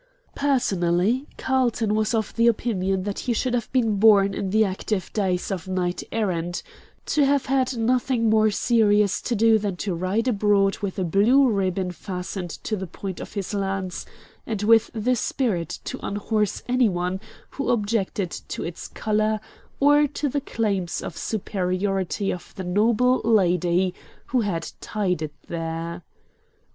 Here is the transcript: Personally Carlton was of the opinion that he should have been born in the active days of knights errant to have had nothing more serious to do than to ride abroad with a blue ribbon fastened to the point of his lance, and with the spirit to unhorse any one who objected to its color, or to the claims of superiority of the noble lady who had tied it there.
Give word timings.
Personally 0.33 1.27
Carlton 1.37 1.93
was 1.93 2.15
of 2.15 2.35
the 2.35 2.47
opinion 2.47 3.03
that 3.03 3.19
he 3.19 3.33
should 3.33 3.53
have 3.53 3.71
been 3.71 3.97
born 3.97 4.33
in 4.33 4.49
the 4.49 4.65
active 4.65 5.13
days 5.13 5.51
of 5.51 5.67
knights 5.67 6.03
errant 6.11 6.63
to 7.05 7.23
have 7.23 7.45
had 7.45 7.77
nothing 7.77 8.27
more 8.27 8.49
serious 8.49 9.21
to 9.21 9.35
do 9.35 9.59
than 9.59 9.75
to 9.75 9.93
ride 9.93 10.27
abroad 10.27 10.79
with 10.79 10.97
a 10.97 11.03
blue 11.03 11.47
ribbon 11.47 11.91
fastened 11.91 12.49
to 12.49 12.75
the 12.75 12.87
point 12.87 13.19
of 13.19 13.33
his 13.33 13.53
lance, 13.53 14.03
and 14.47 14.63
with 14.63 14.89
the 14.95 15.15
spirit 15.15 15.77
to 15.83 15.99
unhorse 16.03 16.63
any 16.67 16.89
one 16.89 17.21
who 17.51 17.69
objected 17.69 18.31
to 18.31 18.63
its 18.63 18.87
color, 18.87 19.39
or 19.79 20.07
to 20.07 20.27
the 20.27 20.41
claims 20.41 21.03
of 21.03 21.15
superiority 21.15 22.31
of 22.33 22.55
the 22.55 22.63
noble 22.63 23.21
lady 23.23 23.93
who 24.25 24.41
had 24.41 24.71
tied 24.79 25.21
it 25.21 25.33
there. 25.47 26.01